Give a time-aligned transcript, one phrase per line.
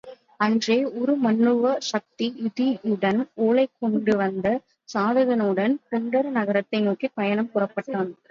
[0.37, 4.47] அன்றே உருமண்ணுவா, சக்தி யூதியுடனும் ஒலை கொண்டு வந்த
[4.89, 8.11] சாதகனுடன் புண்டர நகரத்தை நோக்கிப் பயணம் புறப்பட்டான்.